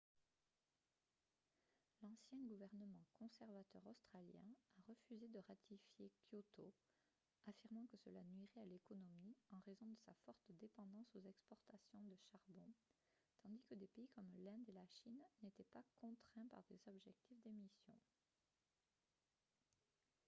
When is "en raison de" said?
9.51-9.99